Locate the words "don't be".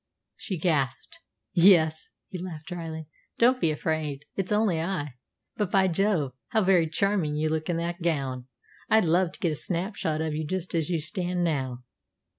3.37-3.69